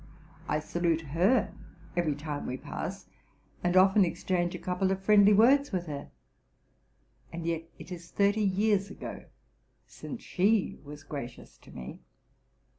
[0.49, 1.53] I salute her
[1.95, 3.05] every time we pass,
[3.63, 6.09] and often exchange a couple of friendly words with her;
[7.31, 9.25] and yet it is thirty years ago
[9.85, 11.99] since she was gracious tome.